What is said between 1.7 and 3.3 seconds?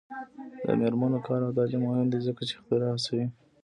مهم دی ځکه چې اختراع هڅوي.